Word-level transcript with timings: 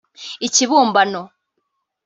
Ikibumbano 0.47 1.21